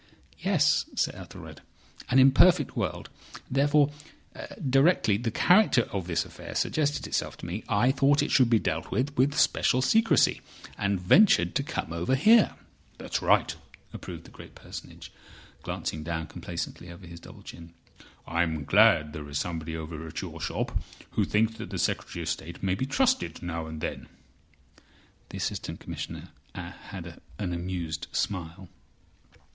"Yes, 0.39 0.89
Sir 0.95 1.11
Ethelred—An 1.13 2.17
imperfect 2.17 2.75
world. 2.75 3.07
Therefore 3.51 3.91
directly 4.67 5.15
the 5.17 5.29
character 5.29 5.83
of 5.91 6.07
this 6.07 6.25
affair 6.25 6.55
suggested 6.55 7.05
itself 7.05 7.37
to 7.37 7.45
me, 7.45 7.63
I 7.69 7.91
thought 7.91 8.23
it 8.23 8.31
should 8.31 8.49
be 8.49 8.57
dealt 8.57 8.89
with 8.89 9.15
with 9.15 9.37
special 9.39 9.79
secrecy, 9.83 10.41
and 10.75 10.99
ventured 10.99 11.53
to 11.53 11.61
come 11.61 11.93
over 11.93 12.15
here." 12.15 12.55
"That's 12.97 13.21
right," 13.21 13.55
approved 13.93 14.23
the 14.23 14.31
great 14.31 14.55
Personage, 14.55 15.11
glancing 15.61 16.01
down 16.03 16.25
complacently 16.25 16.91
over 16.91 17.05
his 17.05 17.19
double 17.19 17.43
chin. 17.43 17.75
"I 18.25 18.41
am 18.41 18.65
glad 18.65 19.13
there's 19.13 19.37
somebody 19.37 19.77
over 19.77 20.07
at 20.07 20.19
your 20.23 20.41
shop 20.41 20.75
who 21.11 21.25
thinks 21.25 21.59
that 21.59 21.69
the 21.69 21.77
Secretary 21.77 22.23
of 22.23 22.29
State 22.29 22.63
may 22.63 22.73
be 22.73 22.87
trusted 22.87 23.43
now 23.43 23.67
and 23.67 23.81
then." 23.81 24.07
The 25.29 25.37
Assistant 25.37 25.79
Commissioner 25.79 26.29
had 26.55 27.21
an 27.37 27.53
amused 27.53 28.07
smile. 28.11 28.67